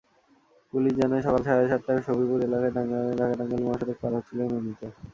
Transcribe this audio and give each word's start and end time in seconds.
Police 0.73 0.93
জানায়, 0.99 1.23
সকাল 1.23 1.41
সাড়ে 1.43 1.65
সাতটায় 1.71 2.01
সফিপুর 2.07 2.39
এলাকায় 2.47 2.73
ঢাকা-টাঙ্গাইল 2.75 3.61
মহাসড়ক 3.65 3.97
পার 4.01 4.11
হচ্ছিলেন 4.17 4.47
অনিতা। 4.57 4.87